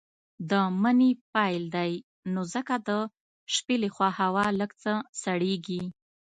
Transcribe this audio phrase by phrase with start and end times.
[0.49, 0.51] د
[0.81, 1.91] مني پيل دی
[2.33, 2.89] نو ځکه د
[3.53, 4.93] شپې لخوا هوا لږ څه
[5.23, 5.83] سړييږي.